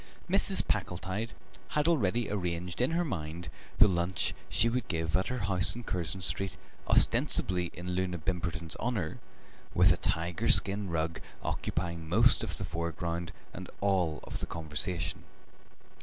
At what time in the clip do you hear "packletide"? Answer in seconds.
0.67-1.33